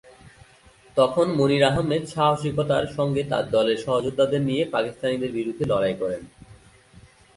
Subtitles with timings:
[0.97, 6.21] তখন মনির আহমেদ সাহসিকতার সঙ্গে তার দলের সহযোদ্ধাদের নিয়ে পাকিস্তানিদের বিরুদ্ধে লড়াই করেন।